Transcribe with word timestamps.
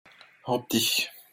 Hab 0.45 0.67
dich! 0.69 1.11